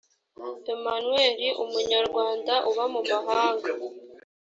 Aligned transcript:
emmanuel 0.73 1.37
umunyarwanda 1.63 2.53
uba 2.69 2.83
mumahanga 2.93 3.69